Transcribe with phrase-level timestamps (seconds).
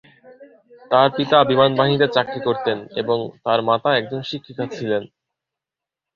[0.91, 5.03] তার পিতা বিমান বাহিনীতে চাকরি করতেন এবং তার মাতা একজন শিক্ষিকা ছিলেন।